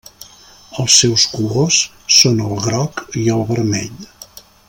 Els 0.83 0.95
seus 1.01 1.25
colors 1.33 1.77
són 2.21 2.41
el 2.47 2.57
groc 2.65 3.05
i 3.27 3.27
el 3.37 3.45
vermell. 3.53 4.11